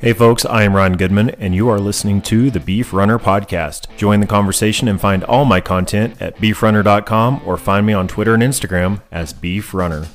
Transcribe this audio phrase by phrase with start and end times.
[0.00, 3.94] Hey folks, I am Ryan Goodman, and you are listening to the Beef Runner Podcast.
[3.98, 8.32] Join the conversation and find all my content at beefrunner.com or find me on Twitter
[8.32, 10.06] and Instagram as Beef Runner.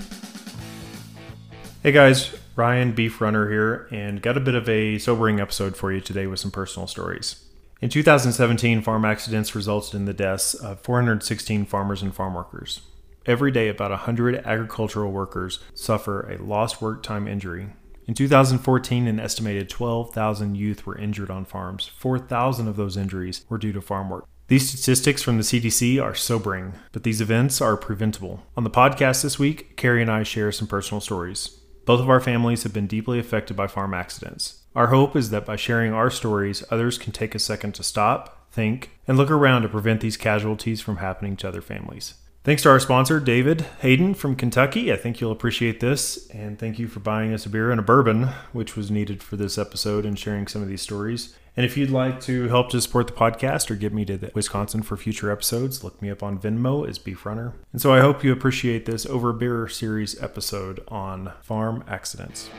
[1.83, 5.93] Hey guys, Ryan Beef Runner here, and got a bit of a sobering episode for
[5.93, 7.45] you today with some personal stories.
[7.79, 12.81] In 2017, farm accidents resulted in the deaths of 416 farmers and farm workers.
[13.27, 17.69] Every day, about 100 agricultural workers suffer a lost work time injury
[18.07, 21.87] in 2014, an estimated 12,000 youth were injured on farms.
[21.97, 24.25] 4,000 of those injuries were due to farm work.
[24.47, 28.43] These statistics from the CDC are sobering, but these events are preventable.
[28.55, 31.59] On the podcast this week, Carrie and I share some personal stories.
[31.85, 34.61] Both of our families have been deeply affected by farm accidents.
[34.75, 38.51] Our hope is that by sharing our stories, others can take a second to stop,
[38.51, 42.13] think, and look around to prevent these casualties from happening to other families.
[42.45, 44.93] Thanks to our sponsor, David Hayden from Kentucky.
[44.93, 46.29] I think you'll appreciate this.
[46.29, 49.35] And thank you for buying us a beer and a bourbon, which was needed for
[49.35, 51.35] this episode and sharing some of these stories.
[51.57, 54.83] And if you'd like to help to support the podcast or get me to Wisconsin
[54.83, 57.53] for future episodes, look me up on Venmo as Beef Runner.
[57.71, 62.51] And so I hope you appreciate this Over Beer series episode on farm accidents.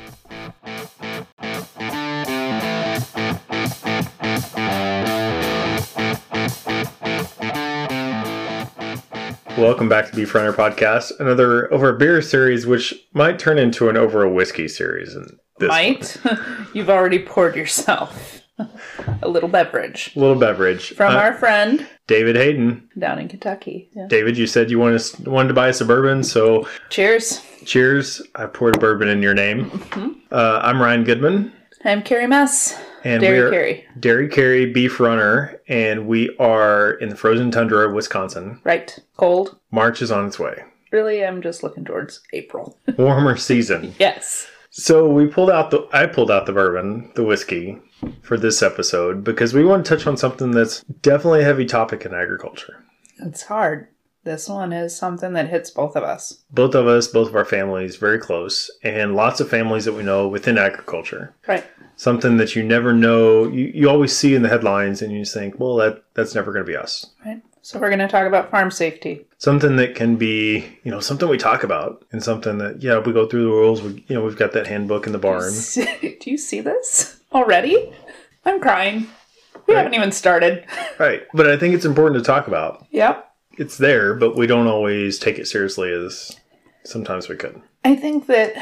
[9.58, 13.88] Welcome back to Beef Runner Podcast, another over a beer series, which might turn into
[13.88, 15.14] an over a whiskey series.
[15.14, 16.18] And might
[16.74, 18.42] you've already poured yourself
[19.22, 23.88] a little beverage, a little beverage from uh, our friend David Hayden down in Kentucky.
[23.94, 24.08] Yeah.
[24.08, 27.40] David, you said you wanted to, wanted to buy a suburban, so cheers.
[27.64, 28.20] Cheers!
[28.34, 29.70] I poured bourbon in your name.
[29.70, 30.08] Mm-hmm.
[30.30, 31.52] Uh, I'm Ryan Goodman.
[31.82, 32.78] I'm Carrie Mess.
[33.06, 33.84] And Dairy we're Carrie.
[34.00, 38.60] Dairy Carrie Beef Runner, and we are in the frozen tundra of Wisconsin.
[38.64, 38.98] Right.
[39.16, 39.56] Cold.
[39.70, 40.64] March is on its way.
[40.90, 42.77] Really, I'm just looking towards April.
[42.98, 43.94] Warmer season.
[44.00, 44.48] yes.
[44.70, 47.80] So we pulled out the I pulled out the bourbon, the whiskey,
[48.22, 52.04] for this episode because we want to touch on something that's definitely a heavy topic
[52.04, 52.84] in agriculture.
[53.18, 53.86] It's hard.
[54.27, 56.42] This one is something that hits both of us.
[56.51, 60.02] Both of us, both of our families, very close, and lots of families that we
[60.02, 61.33] know within agriculture.
[61.46, 61.64] Right.
[61.95, 65.33] Something that you never know, you, you always see in the headlines, and you just
[65.33, 67.06] think, well, that that's never going to be us.
[67.24, 67.40] Right.
[67.62, 69.24] So we're going to talk about farm safety.
[69.39, 73.12] Something that can be, you know, something we talk about, and something that, yeah, we
[73.12, 73.80] go through the rules.
[73.80, 75.52] We, you know, we've got that handbook in the barn.
[76.02, 77.92] Do you see this already?
[78.45, 79.06] I'm crying.
[79.68, 79.84] We right.
[79.84, 80.67] haven't even started.
[80.98, 81.22] right.
[81.33, 82.84] But I think it's important to talk about.
[82.90, 83.22] Yep
[83.56, 86.36] it's there, but we don't always take it seriously as
[86.84, 87.61] sometimes we could.
[87.84, 88.55] I think that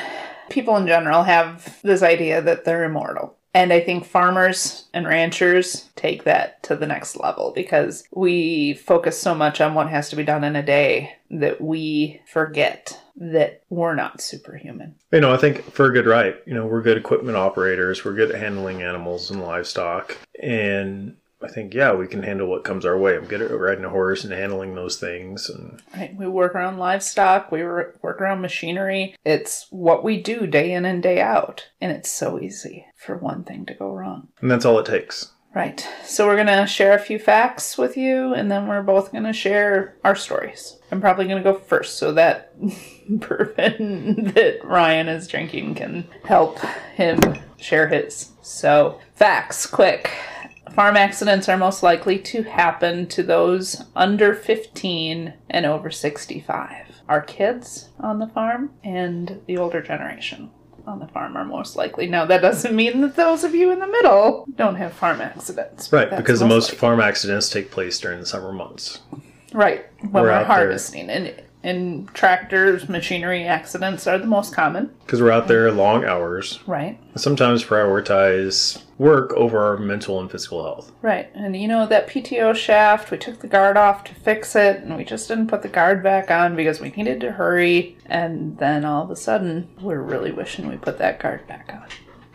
[0.50, 3.36] people in general have this idea that they're immortal.
[3.56, 9.16] And I think farmers and ranchers take that to the next level because we focus
[9.16, 13.62] so much on what has to be done in a day that we forget that
[13.70, 14.96] we're not superhuman.
[15.12, 18.14] You know, I think for a good right, you know, we're good equipment operators, we're
[18.14, 20.16] good at handling animals and livestock.
[20.42, 23.16] And I think yeah, we can handle what comes our way.
[23.16, 25.50] I'm good at riding a horse and handling those things.
[25.50, 27.52] And right, we work around livestock.
[27.52, 29.14] We work around machinery.
[29.24, 33.44] It's what we do day in and day out, and it's so easy for one
[33.44, 34.28] thing to go wrong.
[34.40, 35.30] And that's all it takes.
[35.54, 35.86] Right.
[36.04, 39.96] So we're gonna share a few facts with you, and then we're both gonna share
[40.02, 40.78] our stories.
[40.90, 42.52] I'm probably gonna go first, so that
[43.08, 46.58] bourbon that Ryan is drinking can help
[46.96, 47.20] him
[47.56, 48.32] share his.
[48.42, 50.10] So facts, quick.
[50.72, 57.02] Farm accidents are most likely to happen to those under 15 and over 65.
[57.08, 60.50] Our kids on the farm and the older generation
[60.86, 62.06] on the farm are most likely.
[62.06, 65.92] Now, that doesn't mean that those of you in the middle don't have farm accidents.
[65.92, 66.78] Right, because the most likely.
[66.78, 69.00] farm accidents take place during the summer months.
[69.52, 71.06] Right, when we're, we're harvesting.
[71.06, 71.16] There.
[71.16, 74.94] And and tractors, machinery accidents are the most common.
[75.04, 76.60] Because we're out there long hours.
[76.66, 77.00] Right.
[77.16, 80.92] Sometimes prioritize work over our mental and physical health.
[81.00, 81.30] Right.
[81.34, 84.96] And you know, that PTO shaft, we took the guard off to fix it, and
[84.96, 87.96] we just didn't put the guard back on because we needed to hurry.
[88.06, 91.86] And then all of a sudden, we're really wishing we put that guard back on.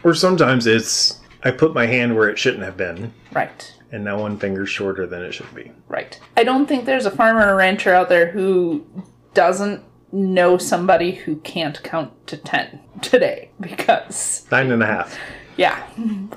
[0.03, 3.13] Or sometimes it's, I put my hand where it shouldn't have been.
[3.31, 5.71] Right and now one finger's shorter than it should be.
[5.87, 6.19] Right.
[6.37, 8.85] I don't think there's a farmer or rancher out there who
[9.33, 14.45] doesn't know somebody who can't count to 10 today because.
[14.51, 15.17] Nine and a half.
[15.57, 15.85] Yeah,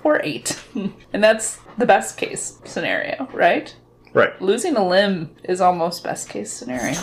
[0.03, 0.61] or eight.
[0.75, 3.75] And that's the best case scenario, right?
[4.13, 4.41] Right.
[4.43, 6.99] Losing a limb is almost best case scenario.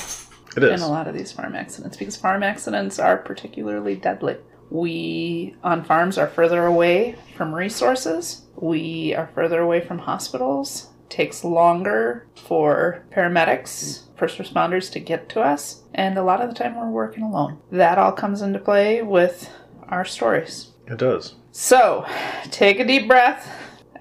[0.57, 0.81] It is.
[0.81, 4.35] In a lot of these farm accidents because farm accidents are particularly deadly.
[4.69, 8.45] We on farms are further away from resources.
[8.56, 15.42] We are further away from hospitals takes longer for paramedics, first responders to get to
[15.42, 17.60] us, and a lot of the time we're working alone.
[17.71, 19.50] That all comes into play with
[19.88, 20.71] our stories.
[20.88, 21.36] It does.
[21.51, 22.06] So,
[22.51, 23.50] take a deep breath.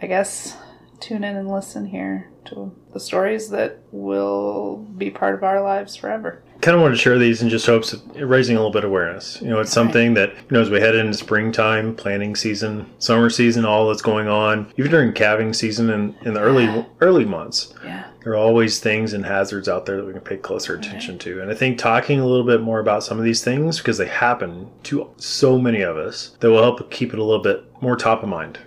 [0.03, 0.56] I guess
[1.00, 5.97] tune in and listen here to the stories that will be part of our lives
[5.97, 6.43] forever.
[6.60, 8.90] Kind of want to share these in just hopes of raising a little bit of
[8.90, 9.40] awareness.
[9.40, 13.31] You know, it's something that, you know, as we head into springtime, planting season, summer
[13.31, 17.75] season, all that's going on, even during calving season and in the early early months.
[17.84, 18.06] Yeah.
[18.25, 21.40] There are always things and hazards out there that we can pay closer attention to.
[21.40, 24.08] And I think talking a little bit more about some of these things, because they
[24.08, 27.96] happen to so many of us, that will help keep it a little bit more
[27.96, 28.58] top of mind.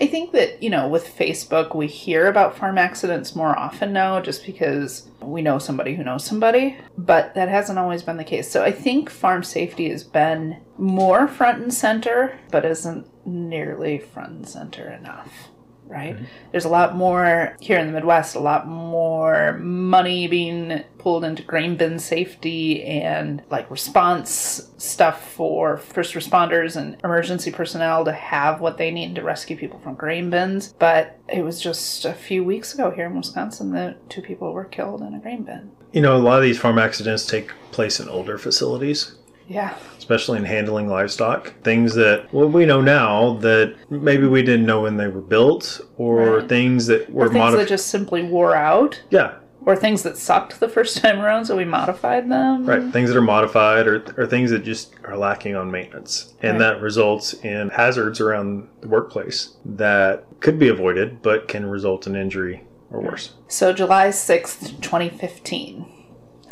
[0.00, 4.20] I think that, you know, with Facebook, we hear about farm accidents more often now
[4.20, 8.48] just because we know somebody who knows somebody, but that hasn't always been the case.
[8.48, 14.30] So I think farm safety has been more front and center, but isn't nearly front
[14.30, 15.48] and center enough
[15.88, 16.14] right?
[16.14, 16.24] Mm-hmm.
[16.52, 21.42] There's a lot more here in the Midwest, a lot more money being pulled into
[21.42, 28.60] grain bin safety and like response stuff for first responders and emergency personnel to have
[28.60, 30.74] what they need to rescue people from grain bins.
[30.78, 34.64] But it was just a few weeks ago here in Wisconsin that two people were
[34.64, 35.70] killed in a grain bin.
[35.92, 39.14] You know, a lot of these farm accidents take place in older facilities.
[39.48, 39.76] Yeah.
[39.96, 41.54] Especially in handling livestock.
[41.62, 45.80] Things that, well, we know now that maybe we didn't know when they were built,
[45.96, 46.48] or right.
[46.48, 49.02] things that were or things that just simply wore out.
[49.10, 49.36] Yeah.
[49.62, 52.64] Or things that sucked the first time around, so we modified them.
[52.64, 52.92] Right.
[52.92, 56.34] Things that are modified, or, or things that just are lacking on maintenance.
[56.42, 56.74] And right.
[56.74, 62.14] that results in hazards around the workplace that could be avoided, but can result in
[62.14, 63.34] injury or worse.
[63.48, 65.86] So, July 6th, 2015,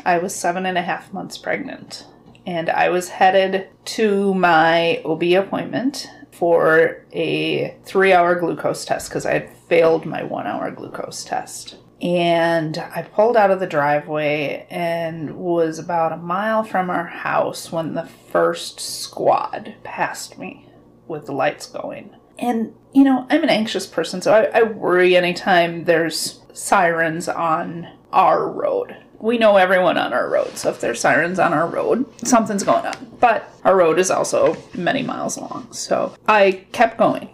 [0.05, 2.05] I was seven and a half months pregnant
[2.47, 9.27] and I was headed to my OB appointment for a three hour glucose test because
[9.27, 11.77] I had failed my one hour glucose test.
[12.01, 17.73] And I pulled out of the driveway and was about a mile from our house
[17.73, 20.69] when the first squad passed me
[21.09, 22.15] with the lights going.
[22.39, 27.89] And, you know, I'm an anxious person, so I, I worry anytime there's sirens on
[28.13, 30.57] our road we know everyone on our road.
[30.57, 33.17] So if there's sirens on our road, something's going on.
[33.21, 35.73] But our road is also many miles long.
[35.73, 37.31] So I kept going.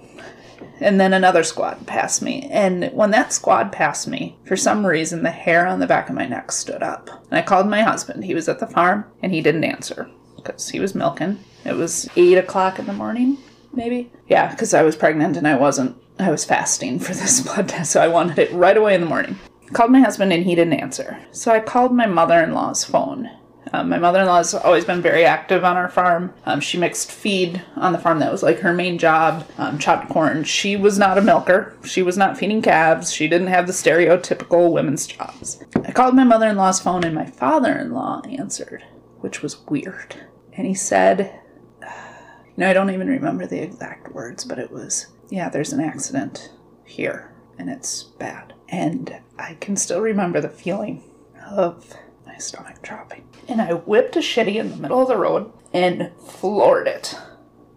[0.81, 2.49] And then another squad passed me.
[2.51, 6.15] And when that squad passed me, for some reason, the hair on the back of
[6.15, 7.09] my neck stood up.
[7.31, 8.25] And I called my husband.
[8.25, 11.39] He was at the farm and he didn't answer because he was milking.
[11.65, 13.39] It was 8 o'clock in the morning,
[13.73, 14.11] maybe.
[14.27, 17.93] Yeah, because I was pregnant and I wasn't I was fasting for this blood test,
[17.93, 19.39] so I wanted it right away in the morning.
[19.73, 21.19] Called my husband and he didn't answer.
[21.31, 23.31] So I called my mother in law's phone.
[23.73, 26.35] Um, my mother in law has always been very active on our farm.
[26.45, 28.19] Um, she mixed feed on the farm.
[28.19, 29.49] That was like her main job.
[29.57, 30.45] Um, chopped corn.
[30.45, 31.75] She was not a milker.
[31.85, 33.13] She was not feeding calves.
[33.13, 35.65] She didn't have the stereotypical women's jobs.
[35.87, 38.85] I called my mother in law's phone and my father in law answered,
[39.21, 40.17] which was weird.
[40.53, 41.41] And he said,
[42.59, 46.53] "No, I don't even remember the exact words, but it was, yeah, there's an accident
[46.85, 48.53] here and it's bad.
[48.69, 51.03] And I can still remember the feeling
[51.51, 53.25] of my stomach dropping.
[53.49, 57.17] And I whipped a shitty in the middle of the road and floored it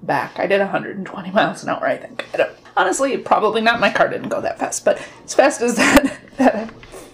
[0.04, 0.38] back.
[0.38, 2.28] I did 120 miles an hour, I think.
[2.36, 3.80] I honestly, probably not.
[3.80, 6.72] My car didn't go that fast, but as fast as that, that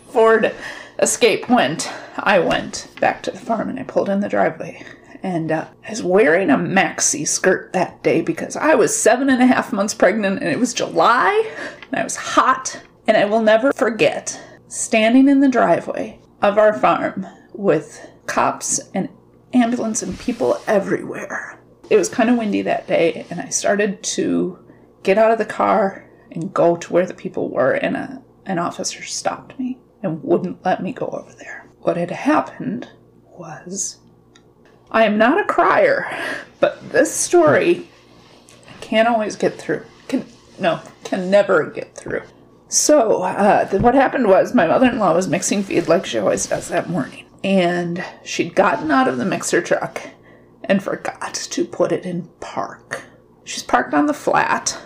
[0.09, 0.53] Ford
[0.99, 4.85] Escape went, I went back to the farm and I pulled in the driveway.
[5.23, 9.41] And uh, I was wearing a maxi skirt that day because I was seven and
[9.41, 11.53] a half months pregnant and it was July
[11.89, 16.71] and I was hot and I will never forget standing in the driveway of our
[16.71, 19.09] farm with cops and
[19.53, 21.59] ambulance and people everywhere.
[21.89, 24.57] It was kind of windy that day, and I started to
[25.03, 28.59] get out of the car and go to where the people were, and a, an
[28.59, 31.67] officer stopped me and wouldn't let me go over there.
[31.79, 32.87] What had happened
[33.25, 33.97] was
[34.89, 36.09] I am not a crier,
[36.61, 37.89] but this story
[38.69, 39.83] I can't always get through.
[40.07, 40.25] Can
[40.57, 42.23] no, can never get through.
[42.71, 46.47] So, uh, what happened was my mother in law was mixing feed like she always
[46.47, 47.25] does that morning.
[47.43, 50.01] And she'd gotten out of the mixer truck
[50.63, 53.03] and forgot to put it in park.
[53.43, 54.81] She's parked on the flat,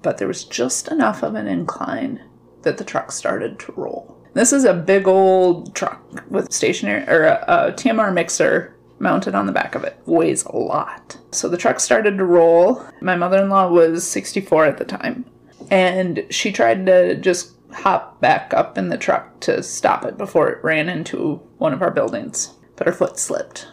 [0.00, 2.22] but there was just enough of an incline
[2.62, 4.16] that the truck started to roll.
[4.32, 9.44] This is a big old truck with stationary or a, a TMR mixer mounted on
[9.44, 10.00] the back of it.
[10.06, 11.18] Weighs a lot.
[11.30, 12.82] So the truck started to roll.
[13.02, 15.26] My mother in law was 64 at the time
[15.70, 20.48] and she tried to just hop back up in the truck to stop it before
[20.48, 22.54] it ran into one of our buildings.
[22.76, 23.68] But her foot slipped,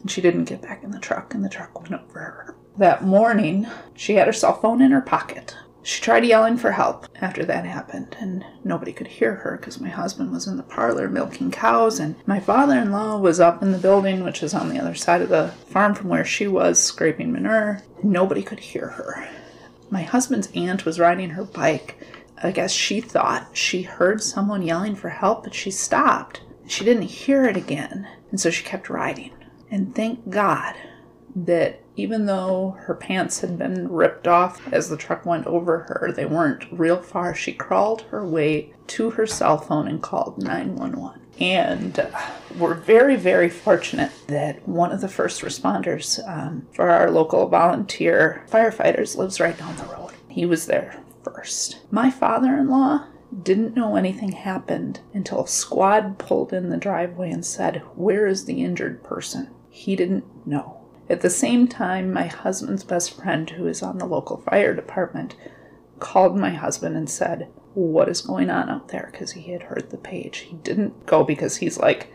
[0.00, 2.56] and she didn't get back in the truck, and the truck went over her.
[2.76, 5.56] That morning, she had her cell phone in her pocket.
[5.82, 9.88] She tried yelling for help after that happened, and nobody could hear her because my
[9.88, 13.72] husband was in the parlor milking cows, and my father in law was up in
[13.72, 16.82] the building, which is on the other side of the farm from where she was,
[16.82, 17.82] scraping manure.
[18.02, 19.28] Nobody could hear her
[19.90, 21.98] My husband's aunt was riding her bike.
[22.42, 26.42] I guess she thought she heard someone yelling for help, but she stopped.
[26.66, 29.32] She didn't hear it again, and so she kept riding.
[29.70, 30.74] And thank God
[31.34, 36.12] that even though her pants had been ripped off as the truck went over her,
[36.14, 37.34] they weren't real far.
[37.34, 41.20] She crawled her way to her cell phone and called 911.
[41.40, 42.10] And uh,
[42.56, 48.44] we're very, very fortunate that one of the first responders um, for our local volunteer
[48.48, 50.12] firefighters lives right down the road.
[50.28, 51.80] He was there first.
[51.90, 53.06] My father in law
[53.42, 58.44] didn't know anything happened until a squad pulled in the driveway and said, Where is
[58.44, 59.50] the injured person?
[59.68, 60.77] He didn't know.
[61.10, 65.34] At the same time, my husband's best friend, who is on the local fire department,
[65.98, 69.08] called my husband and said, What is going on out there?
[69.10, 70.38] Because he had heard the page.
[70.38, 72.12] He didn't go because he's like,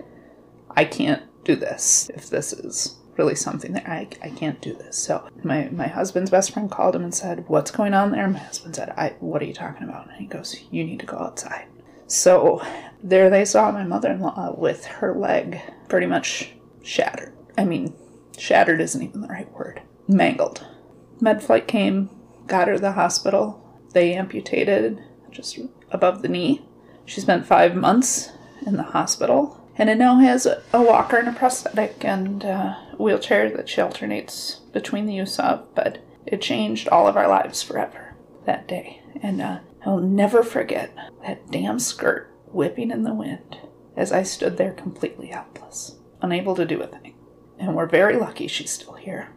[0.75, 4.97] I can't do this if this is really something that I, I can't do this.
[4.97, 8.27] So my, my husband's best friend called him and said, What's going on there?
[8.27, 10.07] My husband said, I what are you talking about?
[10.07, 11.65] And he goes, You need to go outside.
[12.07, 12.62] So
[13.01, 15.59] there they saw my mother in law with her leg
[15.89, 16.51] pretty much
[16.83, 17.33] shattered.
[17.57, 17.95] I mean,
[18.38, 19.82] shattered isn't even the right word.
[20.08, 20.66] Mangled.
[21.20, 22.10] Med flight came,
[22.48, 23.60] got her to the hospital.
[23.94, 25.60] They amputated just
[25.92, 26.66] above the knee.
[27.06, 28.32] She spent five months
[28.66, 32.96] in the hospital and it now has a, a walker and a prosthetic and a
[32.98, 35.68] wheelchair that she alternates between the use of.
[35.75, 39.02] But it changed all of our lives forever that day.
[39.22, 43.58] And uh, I'll never forget that damn skirt whipping in the wind
[43.96, 47.02] as I stood there completely helpless, unable to do a thing.
[47.63, 49.29] And we're very lucky she's still here.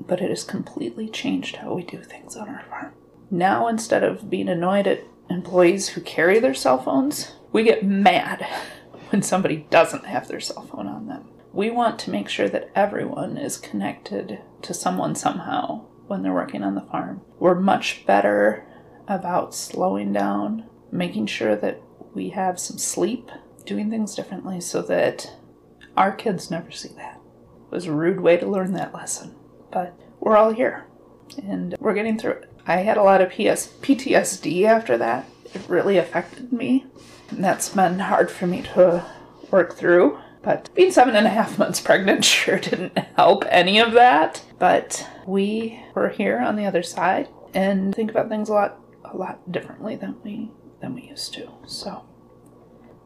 [0.00, 2.94] But it has completely changed how we do things on our farm.
[3.30, 8.46] Now, instead of being annoyed at employees who carry their cell phones, we get mad
[9.10, 11.28] when somebody doesn't have their cell phone on them.
[11.52, 16.62] We want to make sure that everyone is connected to someone somehow when they're working
[16.62, 17.20] on the farm.
[17.38, 18.66] We're much better
[19.06, 21.82] about slowing down, making sure that
[22.14, 23.30] we have some sleep,
[23.66, 25.34] doing things differently so that
[25.98, 27.17] our kids never see that.
[27.70, 29.34] Was a rude way to learn that lesson,
[29.70, 30.86] but we're all here
[31.36, 32.52] and we're getting through it.
[32.66, 35.28] I had a lot of PS- PTSD after that.
[35.54, 36.86] It really affected me.
[37.30, 39.04] And that's been hard for me to
[39.50, 40.18] work through.
[40.42, 44.42] But being seven and a half months pregnant sure didn't help any of that.
[44.58, 49.16] But we were here on the other side and think about things a lot a
[49.16, 51.50] lot differently than we than we used to.
[51.66, 52.04] So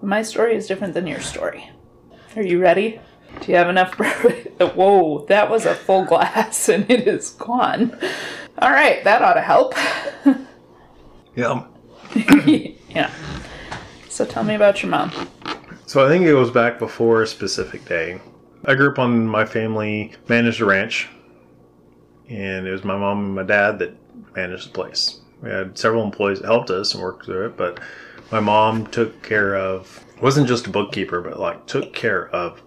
[0.00, 1.70] my story is different than your story.
[2.36, 3.00] Are you ready?
[3.40, 3.94] Do you have enough?
[4.58, 7.98] Whoa, that was a full glass and it is gone.
[8.58, 9.74] All right, that ought to help.
[11.34, 11.64] Yeah.
[12.90, 13.10] yeah.
[14.10, 15.10] So tell me about your mom.
[15.86, 18.20] So I think it goes back before a specific day.
[18.66, 21.08] I grew up on my family managed a ranch,
[22.28, 23.96] and it was my mom and my dad that
[24.36, 25.20] managed the place.
[25.42, 27.80] We had several employees that helped us and worked through it, but
[28.30, 32.62] my mom took care of wasn't just a bookkeeper, but like took care of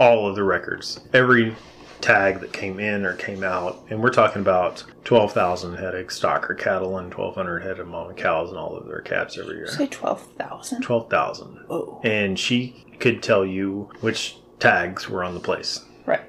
[0.00, 1.54] all of the records, every
[2.00, 6.10] tag that came in or came out, and we're talking about twelve thousand head of
[6.10, 9.38] stock or cattle and twelve hundred head of mama cows and all of their calves
[9.38, 9.68] every year.
[9.68, 10.80] Say 12,000.
[10.82, 11.58] Twelve thousand.
[11.68, 12.00] Whoa.
[12.02, 16.22] And she could tell you which tags were on the place, Right.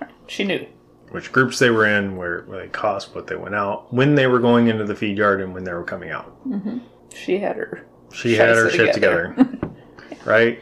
[0.00, 0.10] Right.
[0.26, 0.66] She knew.
[1.10, 4.26] which groups they were in, where, where they cost, what they went out, when they
[4.26, 6.48] were going into the feed yard, and when they were coming out.
[6.48, 6.78] Mm-hmm.
[7.14, 7.84] She had her.
[8.12, 9.34] She had her shit together,
[10.24, 10.58] right?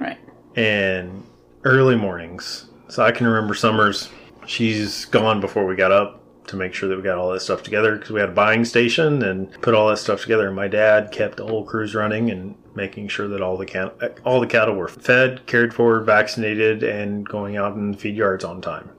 [0.00, 0.18] Right.
[0.56, 1.24] And
[1.64, 2.66] early mornings.
[2.88, 4.10] So I can remember summers.
[4.46, 7.62] She's gone before we got up to make sure that we got all that stuff
[7.62, 10.46] together because we had a buying station and put all that stuff together.
[10.46, 14.18] And my dad kept the whole cruise running and making sure that all the cat-
[14.24, 18.44] all the cattle were fed, cared for, vaccinated, and going out in the feed yards
[18.44, 18.90] on time.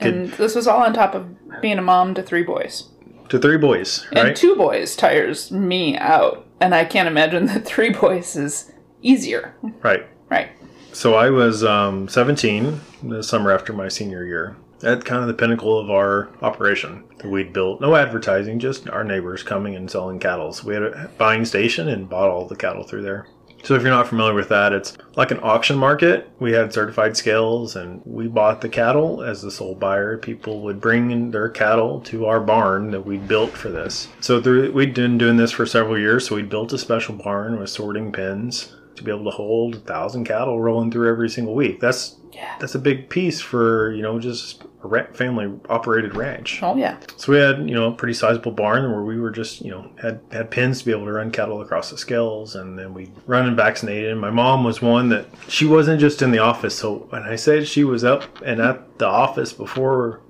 [0.00, 2.88] And this was all on top of being a mom to three boys.
[3.28, 6.46] To three boys, And two boys tires me out.
[6.60, 8.72] And I can't imagine that three boys is
[9.02, 9.54] easier.
[9.82, 10.04] right.
[10.30, 10.50] Right.
[10.98, 14.56] So I was um, 17 the summer after my senior year.
[14.82, 17.80] At kind of the pinnacle of our operation that we'd built.
[17.80, 20.52] No advertising, just our neighbors coming and selling cattle.
[20.52, 23.28] So we had a buying station and bought all the cattle through there.
[23.62, 26.30] So if you're not familiar with that, it's like an auction market.
[26.40, 30.18] We had certified scales and we bought the cattle as the sole buyer.
[30.18, 34.08] People would bring in their cattle to our barn that we'd built for this.
[34.18, 36.26] So through, we'd been doing this for several years.
[36.26, 39.78] So we built a special barn with sorting pens to be able to hold a
[39.80, 41.80] thousand cattle rolling through every single week.
[41.80, 42.54] That's Yeah.
[42.60, 46.60] that's a big piece for you know just a family operated ranch.
[46.62, 46.96] Oh, yeah.
[47.16, 49.90] So we had you know a pretty sizable barn where we were just you know
[50.00, 53.10] had had pins to be able to run cattle across the scales, and then we
[53.26, 54.10] run and vaccinated.
[54.12, 56.76] And my mom was one that she wasn't just in the office.
[56.76, 60.20] So when I said she was up and at the office before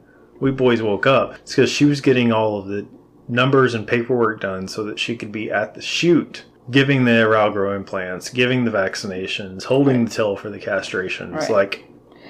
[0.41, 2.87] we boys woke up, it's because she was getting all of the
[3.31, 7.75] numbers and paperwork done so that she could be at the chute, giving the Ralgro
[7.75, 11.51] implants, giving the vaccinations, holding the till for the castrations, Right.
[11.51, 11.85] like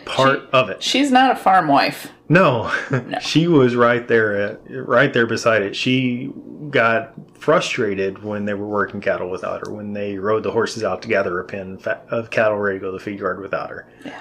[0.04, 0.82] part She- of it.
[0.82, 2.12] She's not a farm wife.
[2.28, 2.70] No,
[3.20, 5.74] she was right there, at, right there beside it.
[5.74, 6.30] She
[6.70, 11.00] got frustrated when they were working cattle without her, when they rode the horses out
[11.02, 11.78] to gather a pen
[12.10, 13.86] of cattle ready to go to the feed yard without her.
[14.04, 14.20] Yeah.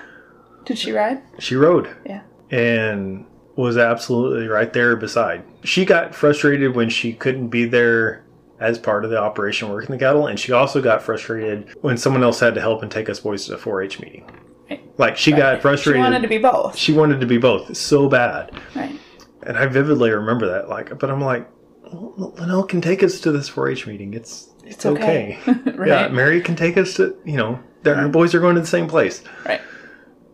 [0.66, 1.22] Did she ride?
[1.40, 2.22] She rode Yeah.
[2.50, 5.44] and was absolutely right there beside.
[5.64, 8.24] She got frustrated when she couldn't be there
[8.60, 12.24] as part of the operation working the cattle, and she also got frustrated when someone
[12.24, 14.30] else had to help and take us boys to the 4-H meeting.
[14.70, 15.00] Right.
[15.00, 16.00] Like she got frustrated.
[16.00, 16.76] She wanted to be both.
[16.76, 18.52] she wanted to be both so bad.
[18.76, 19.00] Right.
[19.44, 20.70] And I vividly remember that.
[20.70, 21.48] Like, but I'm like,
[21.84, 24.14] well, Linnell can take us to this 4-H meeting.
[24.14, 25.40] It's it's, It's okay.
[25.48, 25.72] okay.
[25.78, 25.88] right.
[25.88, 27.60] Yeah, Mary can take us to you know.
[27.86, 29.24] Our boys are going to the same place.
[29.46, 29.62] Right.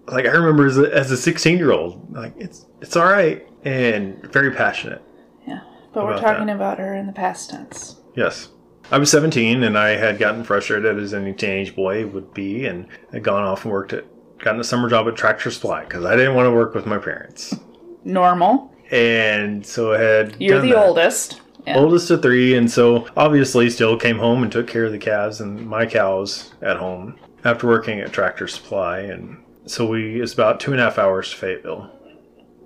[0.07, 3.47] Like I remember as a, as a 16 year old, like it's it's all right
[3.63, 5.03] and very passionate.
[5.47, 5.61] Yeah.
[5.93, 6.55] But we're talking that.
[6.55, 7.97] about her in the past tense.
[8.15, 8.50] Yes.
[8.91, 12.88] I was 17 and I had gotten frustrated as any teenage boy would be and
[13.12, 14.05] had gone off and worked at,
[14.39, 16.98] gotten a summer job at Tractor Supply because I didn't want to work with my
[16.98, 17.55] parents.
[18.03, 18.74] Normal.
[18.91, 20.36] And so I had.
[20.39, 20.77] You're the that.
[20.77, 21.41] oldest.
[21.65, 21.77] Yeah.
[21.77, 25.39] Oldest of three, and so obviously still came home and took care of the calves
[25.39, 29.00] and my cows at home after working at Tractor Supply.
[29.00, 31.89] And so we, it's about two and a half hours to Fayetteville.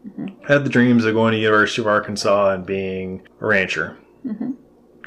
[0.07, 0.45] Mm-hmm.
[0.47, 3.97] Had the dreams of going to University of Arkansas and being a rancher.
[4.25, 4.53] Mm-hmm.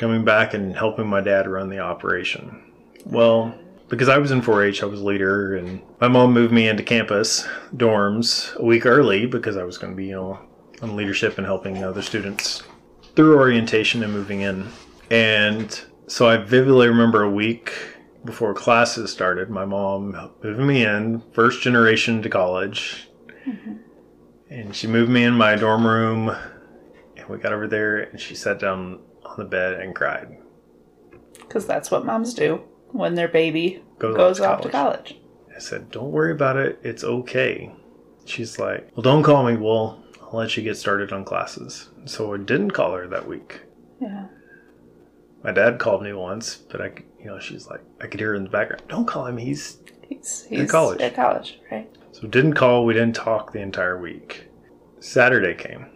[0.00, 2.72] Coming back and helping my dad run the operation.
[3.04, 3.54] Well,
[3.90, 7.46] because I was in 4-H, I was leader, and my mom moved me into campus
[7.76, 10.38] dorms a week early because I was going to be, you know,
[10.80, 12.62] on leadership and helping other students
[13.14, 14.68] through orientation and moving in.
[15.10, 17.74] And so I vividly remember a week
[18.24, 23.06] before classes started, my mom moving me in, first generation to college.
[23.46, 23.74] Mm-hmm.
[24.48, 26.34] And she moved me in my dorm room,
[27.18, 30.38] and we got over there, and she sat down on the bed and cried.
[31.34, 35.16] Because that's what moms do when their baby Goes goes, off off, to to college.
[35.54, 36.78] I said, Don't worry about it.
[36.82, 37.72] It's okay.
[38.24, 39.56] She's like, Well, don't call me.
[39.56, 41.88] Well, I'll let you get started on classes.
[42.04, 43.60] So I didn't call her that week.
[44.00, 44.26] Yeah.
[45.42, 48.34] My dad called me once, but I, you know, she's like, I could hear her
[48.34, 48.82] in the background.
[48.88, 49.38] Don't call him.
[49.38, 49.78] He's
[50.10, 51.00] He's, he's college.
[51.00, 51.88] At college, right?
[52.12, 52.84] so didn't call.
[52.84, 54.48] We didn't talk the entire week.
[54.98, 55.86] Saturday came.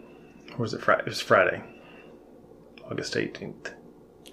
[0.53, 1.01] Or was it Friday?
[1.01, 1.61] It was Friday,
[2.89, 3.73] August eighteenth.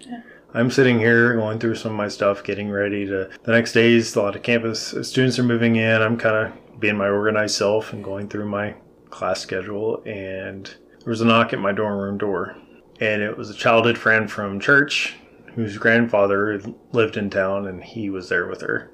[0.00, 0.22] Yeah.
[0.54, 3.30] I'm sitting here going through some of my stuff, getting ready to.
[3.42, 6.02] The next days, a lot of campus students are moving in.
[6.02, 8.74] I'm kind of being my organized self and going through my
[9.08, 10.02] class schedule.
[10.04, 12.56] And there was a knock at my dorm room door,
[13.00, 15.16] and it was a childhood friend from church
[15.54, 16.60] whose grandfather
[16.92, 18.90] lived in town, and he was there with her.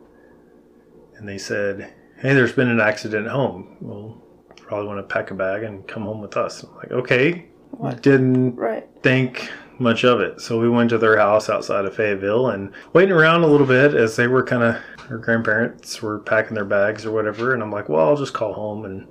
[1.17, 3.77] And they said, "Hey, there's been an accident at home.
[3.81, 4.23] Well,
[4.57, 8.03] probably want to pack a bag and come home with us." I'm like, "Okay." What?
[8.03, 8.87] Didn't Right.
[9.03, 10.41] think much of it.
[10.41, 13.95] So we went to their house outside of Fayetteville and waiting around a little bit
[13.95, 14.77] as they were kind of
[15.09, 17.55] her grandparents were packing their bags or whatever.
[17.55, 19.07] And I'm like, well, I'll just call home and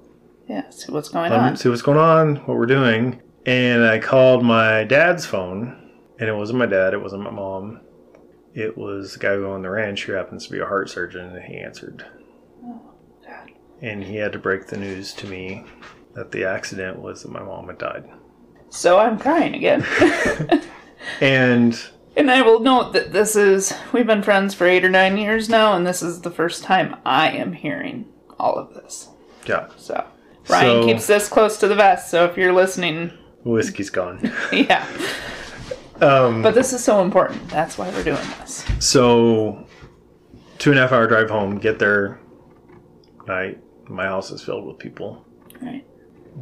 [0.48, 0.70] Yeah.
[0.70, 1.56] See what's going on.
[1.56, 3.22] see what's going on, what we're doing.
[3.46, 7.80] And I called my dad's phone, and it wasn't my dad, it wasn't my mom.
[8.54, 11.34] It was the guy who owned the ranch who happens to be a heart surgeon,
[11.36, 12.06] and he answered.
[12.66, 12.82] Oh,
[13.26, 13.52] God.
[13.82, 15.64] And he had to break the news to me
[16.16, 18.06] that the accident was that my mom had died.
[18.70, 19.86] So I'm crying again.
[21.22, 21.80] And
[22.18, 25.48] and I will note that this is, we've been friends for eight or nine years
[25.50, 28.06] now, and this is the first time I am hearing
[28.40, 29.08] all of this.
[29.46, 30.04] yeah, So
[30.50, 33.12] Ryan So- keeps this close to the vest, so if you're listening,
[33.46, 34.20] whiskey's gone.
[34.52, 34.86] yeah.
[36.02, 37.48] Um, But this is so important.
[37.50, 38.66] That's why we're doing this.
[38.80, 39.66] So,
[40.58, 42.20] two and a half hour drive home, get there
[43.28, 43.60] night.
[43.88, 45.26] My house is filled with people.
[45.62, 45.86] Right.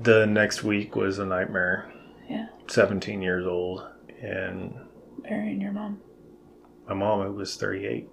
[0.02, 1.92] The next week was a nightmare.
[2.30, 2.48] Yeah.
[2.68, 3.86] 17 years old.
[4.22, 4.74] And
[5.24, 6.00] Burying your mom.
[6.88, 8.08] my mom, who was 38,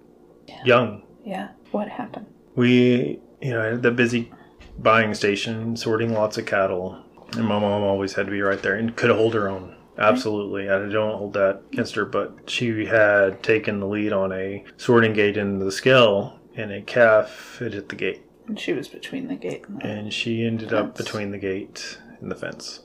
[0.65, 1.03] young.
[1.23, 1.49] Yeah.
[1.71, 2.27] What happened?
[2.55, 4.31] We, you know, the busy
[4.77, 7.03] buying station, sorting lots of cattle.
[7.35, 9.69] And my mom always had to be right there and could hold her own.
[9.69, 10.01] Mm-hmm.
[10.01, 10.69] Absolutely.
[10.69, 15.13] I don't hold that against her, but she had taken the lead on a sorting
[15.13, 18.23] gate in the scale, and a calf had hit the gate.
[18.47, 21.97] And she was between the gate and the and she ended up between the gate
[22.19, 22.81] and the fence.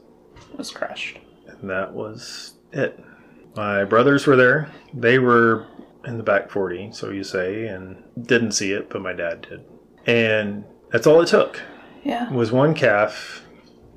[0.56, 1.18] Was crushed.
[1.46, 2.98] And that was it.
[3.56, 4.70] My brothers were there.
[4.94, 5.66] They were
[6.04, 9.64] in the back 40, so you say, and didn't see it, but my dad did.
[10.06, 11.60] And that's all it took
[12.04, 12.32] Yeah.
[12.32, 13.44] was one calf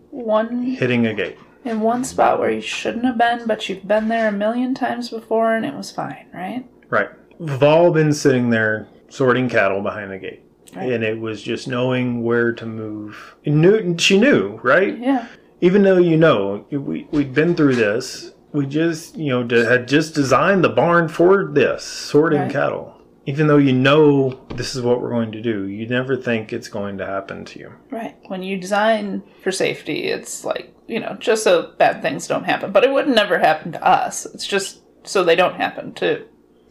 [0.09, 1.37] One hitting a gate.
[1.63, 5.09] in one spot where you shouldn't have been, but you've been there a million times
[5.09, 6.65] before and it was fine, right?
[6.89, 7.09] Right.
[7.37, 10.43] We've all been sitting there sorting cattle behind the gate.
[10.75, 10.91] Right.
[10.91, 13.35] And it was just knowing where to move.
[13.45, 14.97] Knew, she knew, right?
[14.97, 15.27] Yeah.
[15.61, 20.13] Even though you know we, we'd been through this we just, you know, had just
[20.13, 22.51] designed the barn for this sorting Right.
[22.51, 22.97] cattle.
[23.25, 26.67] Even though you know this is what we're going to do, you never think it's
[26.67, 27.71] going to happen to you.
[27.91, 28.17] Right.
[28.27, 32.71] When you design for safety, it's like, you know, just so bad things don't happen.
[32.73, 34.25] But it would never happen to us.
[34.25, 36.25] It's just so they don't happen to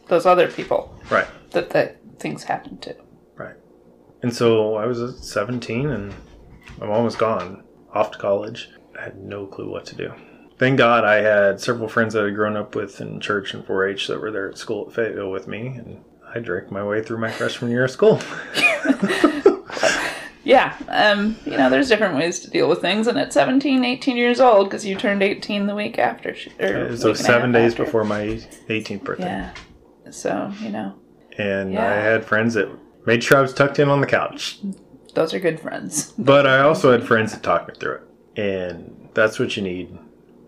[0.07, 1.27] those other people Right.
[1.51, 2.95] that that things happen to.
[3.35, 3.55] Right.
[4.21, 6.13] And so I was 17 and
[6.79, 8.69] my mom was gone, off to college.
[9.01, 10.13] I had no clue what to do.
[10.59, 13.65] Thank God I had several friends that I had grown up with in church and
[13.65, 15.67] 4 H that were there at school at Fayetteville with me.
[15.67, 18.21] And I drank my way through my freshman year of school.
[20.43, 23.05] Yeah, um, you know, there's different ways to deal with things.
[23.05, 26.35] And at 17, 18 years old, because you turned 18 the week after.
[26.59, 27.85] Or so seven days after.
[27.85, 28.23] before my
[28.67, 29.25] 18th birthday.
[29.25, 29.53] Yeah.
[30.09, 30.95] So, you know,
[31.37, 31.87] And Yeah.
[31.87, 32.69] I had friends that
[33.05, 34.57] made sure I was tucked in on the couch.
[35.13, 36.11] those are good friends.
[36.17, 38.01] But I also had friends that talked me through it.
[38.37, 39.97] And that's what you need.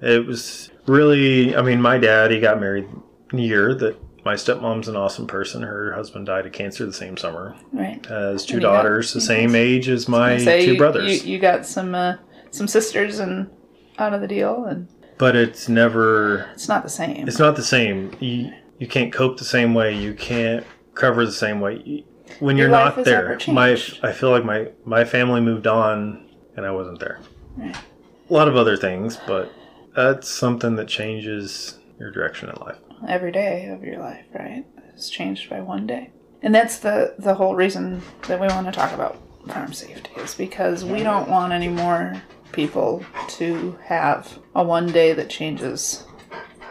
[0.02, 2.88] It was really, I mean, my dad, he got married
[3.32, 5.62] a year that my stepmom's an awesome person.
[5.63, 7.56] Her husband died of cancer the same summer.
[7.72, 8.06] Right.
[8.06, 11.26] Has two you got- daughters the same age as my Say two you- brothers.
[11.26, 12.15] You, you got some uh,
[12.52, 13.50] some sisters and
[13.98, 17.28] out of the deal, and but it's never, it's not the same.
[17.28, 18.12] it's not the same.
[18.19, 19.93] You, you can't cope the same way.
[19.96, 20.65] You can't
[20.96, 22.06] cover the same way.
[22.39, 23.72] When Your you're not there, my.
[24.02, 27.19] I feel like my my family moved on and I wasn't there.
[27.60, 29.52] A lot of other things, but
[29.96, 32.78] that's something that changes your direction in life.
[33.08, 34.66] every day of your life, right?
[34.96, 36.12] Is changed by one day.
[36.42, 40.36] And that's the the whole reason that we want to talk about farm safety is
[40.36, 42.22] because we don't want any more
[42.54, 46.06] people to have a one day that changes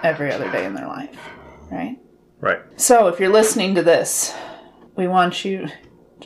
[0.02, 1.16] every other day in their life,
[1.70, 1.98] right?
[2.40, 2.60] Right.
[2.76, 4.34] So if you're listening to this,
[4.96, 5.68] we want you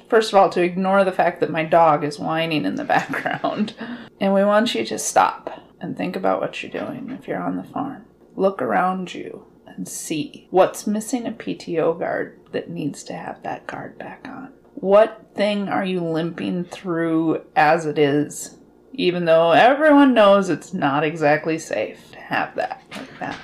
[0.09, 3.75] first of all to ignore the fact that my dog is whining in the background.
[4.21, 7.57] And we want you to stop and think about what you're doing if you're on
[7.57, 8.05] the farm.
[8.35, 13.67] Look around you and see what's missing a PTO guard that needs to have that
[13.67, 14.53] guard back on.
[14.75, 18.57] What thing are you limping through as it is,
[18.93, 23.39] even though everyone knows it's not exactly safe to have that like that?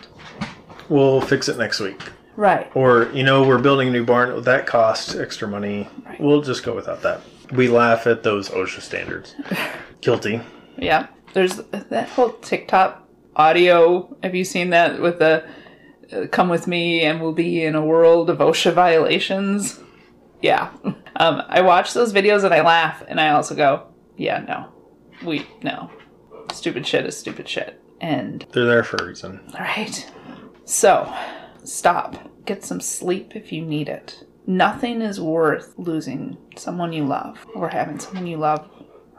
[0.88, 2.00] We'll fix it next week.
[2.36, 2.70] Right.
[2.74, 4.42] Or, you know, we're building a new barn.
[4.42, 5.88] That costs extra money.
[6.04, 6.20] Right.
[6.20, 7.20] We'll just go without that.
[7.52, 9.34] We laugh at those OSHA standards.
[10.00, 10.40] Guilty.
[10.78, 11.08] Yeah.
[11.34, 14.14] There's that whole TikTok audio.
[14.22, 15.44] Have you seen that with the
[16.12, 19.80] uh, come with me and we'll be in a world of OSHA violations?
[20.40, 20.70] Yeah.
[21.16, 24.68] Um, I watch those videos and I laugh and I also go, yeah, no.
[25.24, 25.90] We, no.
[26.52, 27.80] Stupid shit is stupid shit.
[28.00, 29.40] And, They're there for a reason.
[29.54, 30.10] alright.
[30.64, 31.14] So,
[31.64, 32.16] stop.
[32.44, 34.24] Get some sleep if you need it.
[34.46, 38.68] Nothing is worth losing someone you love or having someone you love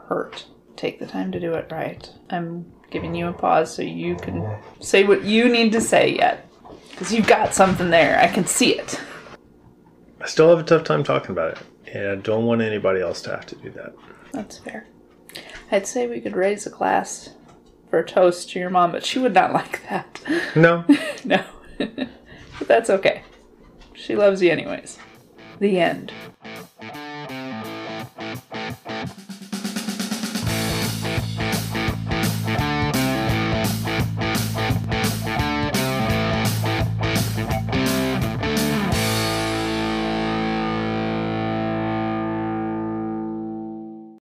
[0.08, 0.46] hurt.
[0.76, 2.08] Take the time to do it right.
[2.30, 6.48] I'm giving you a pause so you can say what you need to say yet.
[6.90, 8.18] Because you've got something there.
[8.20, 9.00] I can see it.
[10.20, 11.58] I still have a tough time talking about it.
[11.92, 13.94] And I don't want anybody else to have to do that.
[14.32, 14.86] That's fair.
[15.70, 17.30] I'd say we could raise a glass
[17.90, 20.20] for a toast to your mom, but she would not like that.
[20.54, 20.84] No.
[21.24, 21.44] no.
[21.78, 23.22] but that's okay.
[23.94, 24.98] She loves you anyways.
[25.60, 26.12] The end.